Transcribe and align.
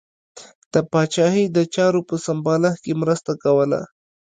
د 0.73 0.75
پاچاهۍ 0.91 1.45
د 1.51 1.57
چارو 1.75 2.01
په 2.09 2.15
سمبالښت 2.25 2.79
کې 2.83 2.93
مرسته 3.01 3.31
کوله. 3.43 3.81